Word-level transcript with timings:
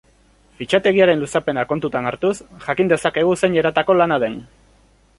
Fitxategiaren 0.61 1.21
luzapena 1.25 1.67
kontutan 1.73 2.09
hartuz, 2.13 2.33
jakin 2.65 2.91
dezakegu 2.95 3.39
zein 3.45 3.63
eratako 3.63 4.01
lana 4.03 4.23
den. 4.29 4.45